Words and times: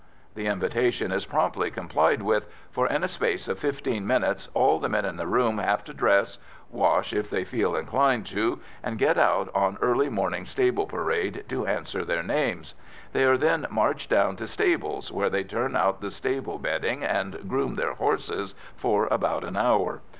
The 0.33 0.47
invitation 0.47 1.11
is 1.11 1.27
promptly 1.27 1.69
complied 1.69 2.23
with, 2.23 2.47
for 2.71 2.87
in 2.87 3.03
a 3.03 3.07
space 3.07 3.47
of 3.47 3.59
fifteen 3.59 4.07
minutes 4.07 4.49
all 4.55 4.79
the 4.79 4.89
men 4.89 5.05
in 5.05 5.15
the 5.15 5.27
room 5.27 5.59
have 5.59 5.83
to 5.83 5.93
dress, 5.93 6.39
wash 6.71 7.13
if 7.13 7.29
they 7.29 7.43
feel 7.45 7.75
inclined 7.75 8.25
to, 8.25 8.59
and 8.81 8.97
get 8.97 9.15
out 9.19 9.51
on 9.53 9.77
early 9.79 10.09
morning 10.09 10.43
stable 10.45 10.87
parade 10.87 11.43
to 11.49 11.67
answer 11.67 12.03
their 12.03 12.23
names. 12.23 12.73
They 13.13 13.25
are 13.25 13.37
then 13.37 13.67
marched 13.69 14.09
down 14.09 14.37
to 14.37 14.47
stables, 14.47 15.11
where 15.11 15.29
they 15.29 15.43
turn 15.43 15.75
out 15.75 16.01
the 16.01 16.09
stable 16.09 16.57
bedding 16.57 17.03
and 17.03 17.47
groom 17.47 17.75
their 17.75 17.93
horses 17.93 18.55
for 18.75 19.05
about 19.11 19.43
an 19.43 19.55
hour. 19.55 20.01